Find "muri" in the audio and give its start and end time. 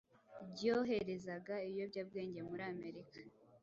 2.49-2.63